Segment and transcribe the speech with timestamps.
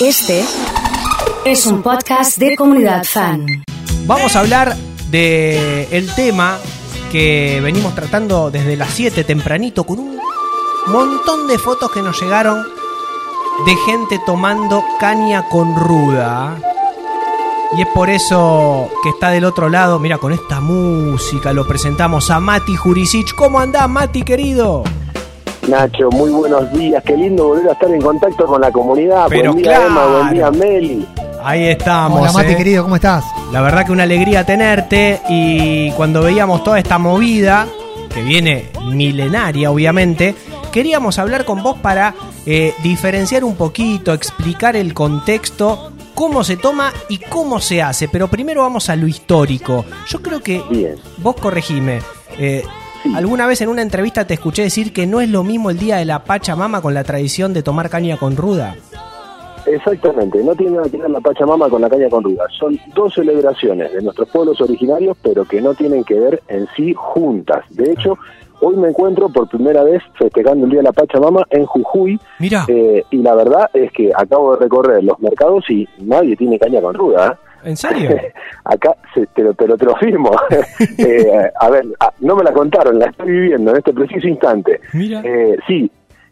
[0.00, 0.42] Este
[1.44, 3.44] es un podcast de comunidad fan.
[4.06, 4.74] Vamos a hablar
[5.10, 6.58] de el tema
[7.12, 10.18] que venimos tratando desde las 7 tempranito con un
[10.86, 12.66] montón de fotos que nos llegaron
[13.66, 16.58] de gente tomando caña con ruda.
[17.76, 22.30] Y es por eso que está del otro lado, mira, con esta música lo presentamos
[22.30, 23.34] a Mati Jurisic.
[23.34, 24.82] ¿Cómo andás, Mati, querido?
[25.68, 27.02] Nacho, muy buenos días.
[27.04, 29.26] Qué lindo volver a estar en contacto con la comunidad.
[29.28, 29.86] Pero buen día, claro.
[29.86, 30.06] Emma.
[30.06, 31.06] Buen día, Meli.
[31.42, 32.20] Ahí estamos.
[32.20, 32.56] Hola Mati, eh.
[32.56, 33.24] querido, ¿cómo estás?
[33.52, 37.66] La verdad que una alegría tenerte y cuando veíamos toda esta movida,
[38.12, 40.34] que viene milenaria obviamente,
[40.72, 42.14] queríamos hablar con vos para
[42.46, 48.08] eh, diferenciar un poquito, explicar el contexto, cómo se toma y cómo se hace.
[48.08, 49.84] Pero primero vamos a lo histórico.
[50.08, 50.96] Yo creo que Bien.
[51.18, 52.00] vos corregime.
[52.38, 52.64] eh,
[53.14, 55.96] Alguna vez en una entrevista te escuché decir que no es lo mismo el día
[55.96, 58.76] de la Pachamama con la tradición de tomar caña con ruda.
[59.66, 62.44] Exactamente, no tiene nada que ver la Pachamama con la caña con ruda.
[62.58, 66.94] Son dos celebraciones de nuestros pueblos originarios, pero que no tienen que ver en sí
[66.94, 67.64] juntas.
[67.70, 68.18] De hecho,
[68.60, 72.20] hoy me encuentro por primera vez festejando el Día de la Pachamama en Jujuy.
[72.38, 76.58] Mira, eh, y la verdad es que acabo de recorrer los mercados y nadie tiene
[76.58, 77.32] caña con ruda.
[77.32, 77.49] ¿eh?
[77.64, 78.10] ¿En serio?
[78.64, 80.30] Acá se- te, lo, te, lo, firmo.
[80.98, 84.80] Eh, a ver, a- no me la contaron, la estoy viviendo en este preciso instante.
[84.92, 85.20] Mira.
[85.24, 85.90] Eh, sí,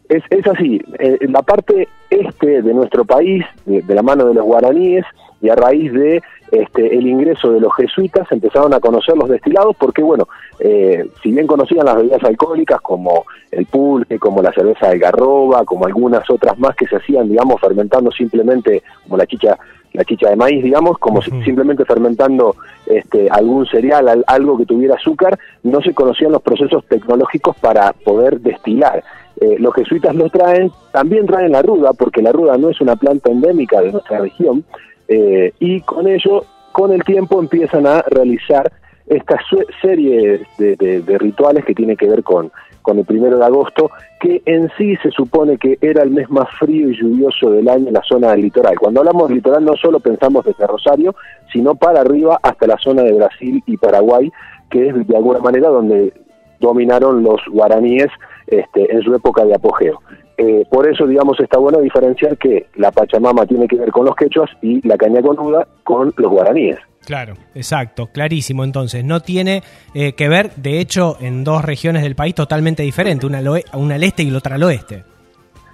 [0.09, 0.81] es, es así.
[0.99, 5.05] Eh, en la parte este de nuestro país, de, de la mano de los guaraníes,
[5.41, 6.21] y a raíz de
[6.51, 10.27] este, el ingreso de los jesuitas, empezaron a conocer los destilados, porque bueno,
[10.59, 15.63] eh, si bien conocían las bebidas alcohólicas como el pulque, como la cerveza de garroba,
[15.63, 19.57] como algunas otras más que se hacían, digamos, fermentando simplemente, como la chicha
[19.91, 24.65] la chicha de maíz, digamos, como si- simplemente fermentando este, algún cereal, al- algo que
[24.67, 29.03] tuviera azúcar, no se conocían los procesos tecnológicos para poder destilar.
[29.41, 32.97] Eh, los jesuitas lo traen, también traen la ruda, porque la ruda no es una
[32.97, 34.65] planta endémica de nuestra región,
[35.07, 38.69] eh, y con ello, con el tiempo, empiezan a realizar
[39.07, 39.37] esta
[39.81, 42.51] serie de, rituales que tiene que ver con,
[42.87, 46.89] el primero de agosto, que en sí se supone que era el mes más frío
[46.89, 48.79] y lluvioso del año en la zona del litoral.
[48.79, 51.13] Cuando hablamos de litoral no solo pensamos desde Rosario,
[51.53, 54.31] sino para arriba hasta la zona de Brasil y Paraguay,
[54.71, 56.13] que es de alguna manera donde
[56.59, 58.07] dominaron los guaraníes
[58.49, 59.99] este, en su época de apogeo.
[60.37, 64.15] Eh, por eso, digamos, está bueno diferenciar que la Pachamama tiene que ver con los
[64.15, 66.77] quechuas y la caña con ruda con los guaraníes.
[67.05, 68.63] Claro, exacto, clarísimo.
[68.63, 73.29] Entonces, no tiene eh, que ver, de hecho, en dos regiones del país totalmente diferentes,
[73.29, 73.41] una
[73.73, 75.03] una al este y la otra al oeste.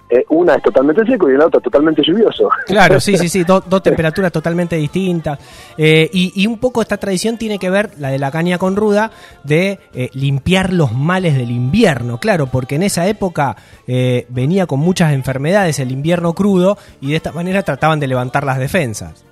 [0.08, 2.48] Eh, una es totalmente seco y la otra totalmente lluvioso.
[2.66, 5.38] Claro, sí, sí, sí, do- dos temperaturas totalmente distintas.
[5.76, 8.76] Eh, y, y un poco esta tradición tiene que ver, la de la caña con
[8.76, 9.10] ruda,
[9.42, 12.18] de eh, limpiar los males del invierno.
[12.18, 13.56] Claro, porque en esa época
[13.88, 18.44] eh, venía con muchas enfermedades el invierno crudo y de esta manera trataban de levantar
[18.44, 19.24] las defensas.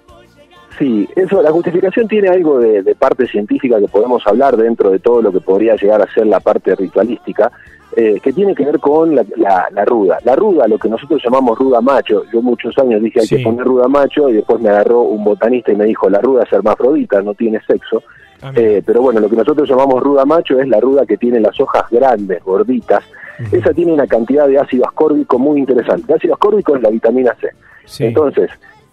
[0.76, 4.98] Sí, eso, la justificación tiene algo de, de parte científica que podemos hablar dentro de
[4.98, 7.52] todo lo que podría llegar a ser la parte ritualística,
[7.96, 10.18] eh, que tiene que ver con la, la- la ruda.
[10.24, 13.36] La ruda, lo que nosotros llamamos ruda macho, yo muchos años dije hay Sí.
[13.38, 16.42] que poner ruda macho y después me agarró un botanista y me dijo la ruda
[16.44, 18.02] es hermafrodita, no tiene sexo.
[18.42, 18.52] Ah.
[18.56, 21.58] Eh, pero bueno, lo que nosotros llamamos ruda macho es la ruda que tiene las
[21.60, 23.02] hojas grandes, gorditas.
[23.50, 26.04] Esa tiene una cantidad de ácido ascórbico muy interesante.
[26.12, 27.48] El ácido ascórbico es la vitamina C.
[27.84, 28.04] Sí.
[28.04, 28.48] Entonces,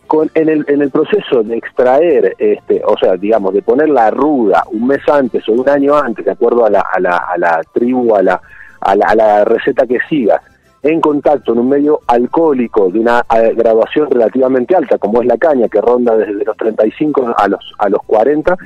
[0.08, 4.10] con, en, el, en el proceso de extraer, este, o sea, digamos, de poner la
[4.10, 7.38] ruda un mes antes o un año antes, de acuerdo a la, a la, a
[7.38, 8.42] la tribu, a la,
[8.82, 10.42] a, la, a la receta que sigas,
[10.84, 15.38] en contacto en un medio alcohólico de una eh, graduación relativamente alta, como es la
[15.38, 18.58] caña, que ronda desde los 35 a los, a los 40,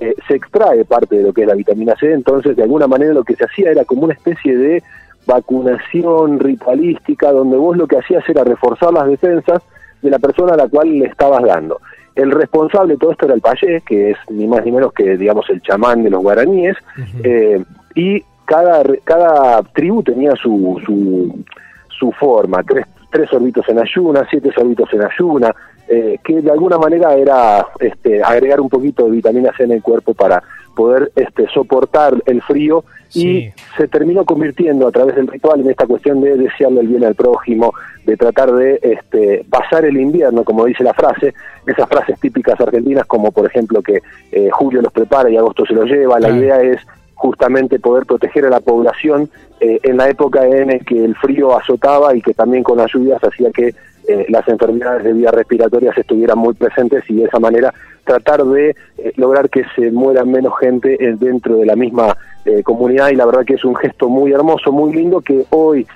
[0.00, 3.12] eh, se extrae parte de lo que es la vitamina C, entonces de alguna manera
[3.12, 4.82] lo que se hacía era como una especie de
[5.26, 9.62] vacunación ritualística, donde vos lo que hacías era reforzar las defensas
[10.02, 11.80] de la persona a la cual le estabas dando.
[12.14, 15.16] El responsable de todo esto era el payé, que es ni más ni menos que,
[15.16, 16.76] digamos, el chamán de los guaraníes,
[17.24, 17.64] eh,
[17.96, 21.44] y cada, cada tribu tenía su, su,
[21.88, 25.54] su forma, tres, tres sorbitos en ayuna, siete sorbitos en ayuna,
[25.88, 29.82] eh, que de alguna manera era este, agregar un poquito de vitamina C en el
[29.82, 30.42] cuerpo para
[30.74, 32.84] poder este, soportar el frío.
[33.08, 33.28] Sí.
[33.28, 37.04] y se terminó convirtiendo a través del ritual en esta cuestión de desearle el bien
[37.04, 37.72] al prójimo,
[38.04, 41.32] de tratar de este, pasar el invierno, como dice la frase,
[41.64, 44.00] esas frases típicas argentinas como por ejemplo que
[44.32, 46.80] eh, julio los prepara y agosto se los lleva, la idea es
[47.24, 52.14] justamente poder proteger a la población eh, en la época en que el frío azotaba
[52.14, 53.74] y que también con las lluvias hacía que
[54.06, 57.72] eh, las enfermedades de vías respiratorias estuvieran muy presentes y de esa manera
[58.04, 62.14] tratar de eh, lograr que se muera menos gente dentro de la misma
[62.62, 63.08] comunidad.
[63.08, 65.86] Y la verdad que es un gesto muy hermoso, muy lindo que hoy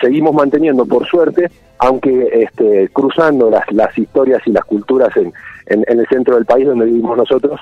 [0.00, 5.32] seguimos manteniendo por suerte, aunque este, cruzando las, las historias y las culturas en,
[5.68, 7.60] en, el centro del país donde vivimos nosotros,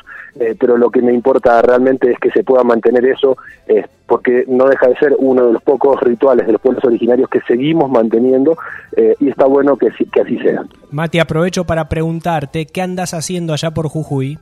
[0.58, 3.36] pero lo que me importa realmente es que se pueda mantener eso,
[4.06, 7.40] porque no deja de ser uno de los pocos rituales de los pueblos originarios que
[7.46, 8.56] seguimos manteniendo
[9.18, 10.64] y está bueno que, que así sea.
[10.90, 14.38] Mati, aprovecho para preguntarte, ¿qué andas haciendo allá por Jujuy?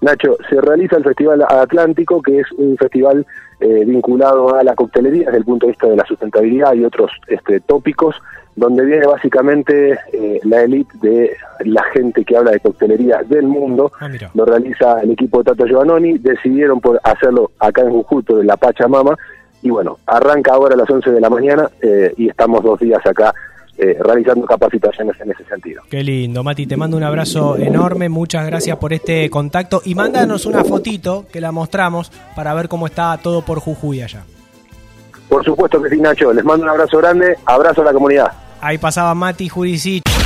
[0.00, 3.26] Nacho, se realiza el Festival Atlántico, que es un festival
[3.60, 7.10] eh, vinculado a la coctelería desde el punto de vista de la sustentabilidad y otros
[7.26, 8.16] este, tópicos,
[8.56, 11.36] donde viene básicamente eh, la élite de
[11.66, 13.92] la gente que habla de coctelería del mundo.
[14.00, 18.46] Ah, Lo realiza el equipo de Tato Giovannoni, decidieron por hacerlo acá en Jujuy, en
[18.46, 19.16] la Pachamama,
[19.62, 23.04] y bueno, arranca ahora a las 11 de la mañana eh, y estamos dos días
[23.04, 23.34] acá
[23.80, 25.82] eh, realizando capacitaciones en ese sentido.
[25.88, 30.44] Qué lindo, Mati, te mando un abrazo enorme, muchas gracias por este contacto y mándanos
[30.44, 34.24] una fotito que la mostramos para ver cómo está todo por Jujuy allá.
[35.28, 38.32] Por supuesto que sí, Nacho, les mando un abrazo grande, abrazo a la comunidad.
[38.60, 40.19] Ahí pasaba Mati Juricic.